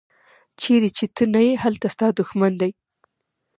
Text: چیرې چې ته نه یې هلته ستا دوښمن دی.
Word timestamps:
چیرې 0.61 0.89
چې 0.97 1.05
ته 1.15 1.23
نه 1.33 1.41
یې 1.47 1.53
هلته 1.63 1.87
ستا 1.95 2.07
دوښمن 2.17 2.53
دی. 2.61 2.71